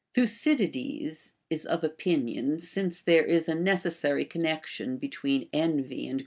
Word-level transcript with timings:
Thu 0.15 0.23
cydides 0.23 1.33
is 1.51 1.63
of 1.63 1.83
opinion, 1.83 2.59
since 2.59 2.99
there 2.99 3.23
is 3.23 3.47
a 3.47 3.53
necessary 3.53 4.25
connection 4.25 4.97
between 4.97 5.47
envy 5.53 6.07
and. 6.07 6.19